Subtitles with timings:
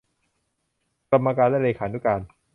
[1.11, 2.21] กรรมการและเลขานุการ